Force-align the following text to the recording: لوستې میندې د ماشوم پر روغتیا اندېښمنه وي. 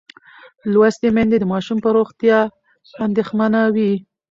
لوستې 0.73 1.07
میندې 1.15 1.37
د 1.39 1.45
ماشوم 1.53 1.77
پر 1.83 1.91
روغتیا 1.97 2.39
اندېښمنه 3.05 3.59
وي. 3.75 3.93